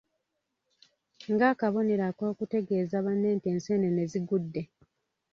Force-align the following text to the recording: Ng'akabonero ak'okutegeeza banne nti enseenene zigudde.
Ng'akabonero 1.33 2.03
ak'okutegeeza 2.09 2.97
banne 3.05 3.29
nti 3.37 3.47
enseenene 3.53 4.03
zigudde. 4.11 4.61